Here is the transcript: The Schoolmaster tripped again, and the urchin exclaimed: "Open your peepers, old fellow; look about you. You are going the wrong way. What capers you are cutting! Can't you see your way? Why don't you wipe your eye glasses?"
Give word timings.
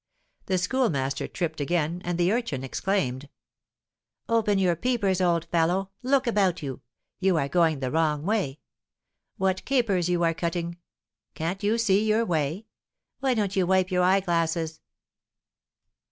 The 0.47 0.57
Schoolmaster 0.57 1.27
tripped 1.27 1.61
again, 1.61 2.01
and 2.03 2.17
the 2.17 2.31
urchin 2.31 2.63
exclaimed: 2.63 3.29
"Open 4.27 4.57
your 4.57 4.75
peepers, 4.75 5.21
old 5.21 5.45
fellow; 5.45 5.91
look 6.01 6.25
about 6.25 6.63
you. 6.63 6.81
You 7.19 7.37
are 7.37 7.47
going 7.47 7.81
the 7.81 7.91
wrong 7.91 8.23
way. 8.23 8.61
What 9.37 9.63
capers 9.63 10.09
you 10.09 10.23
are 10.23 10.33
cutting! 10.33 10.79
Can't 11.35 11.61
you 11.61 11.77
see 11.77 12.03
your 12.03 12.25
way? 12.25 12.65
Why 13.19 13.35
don't 13.35 13.55
you 13.55 13.67
wipe 13.67 13.91
your 13.91 14.01
eye 14.01 14.21
glasses?" 14.21 14.81